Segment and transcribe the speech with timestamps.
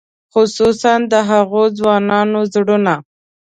[0.33, 2.93] خصوصاً د هغو ځوانانو زړونه.